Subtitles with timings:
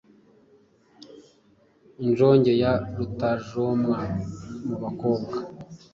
[2.03, 3.99] Injoge ya Rutajomwa
[4.65, 5.37] mu Bakobwa”